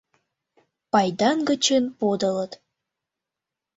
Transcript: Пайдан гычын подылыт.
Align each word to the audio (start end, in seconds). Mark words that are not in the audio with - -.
Пайдан 0.91 1.37
гычын 1.49 1.85
подылыт. 1.99 2.51